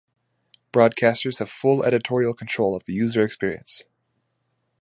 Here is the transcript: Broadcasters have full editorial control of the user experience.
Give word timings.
Broadcasters 0.73 1.37
have 1.37 1.51
full 1.51 1.83
editorial 1.83 2.33
control 2.33 2.75
of 2.75 2.85
the 2.85 2.93
user 2.93 3.21
experience. 3.21 3.83